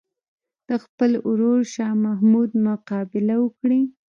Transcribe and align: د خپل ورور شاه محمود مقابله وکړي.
د 0.67 0.69
خپل 0.83 1.11
ورور 1.29 1.59
شاه 1.73 1.93
محمود 2.05 2.49
مقابله 2.67 3.35
وکړي. 3.39 3.81